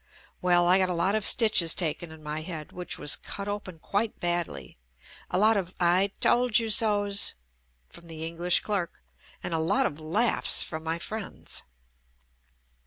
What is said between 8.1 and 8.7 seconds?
Eng lish